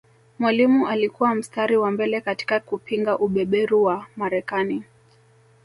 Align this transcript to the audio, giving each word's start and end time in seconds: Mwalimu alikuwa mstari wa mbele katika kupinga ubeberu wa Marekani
Mwalimu 0.39 0.87
alikuwa 0.87 1.35
mstari 1.35 1.77
wa 1.77 1.91
mbele 1.91 2.21
katika 2.21 2.59
kupinga 2.59 3.17
ubeberu 3.19 3.83
wa 3.83 4.07
Marekani 4.15 4.83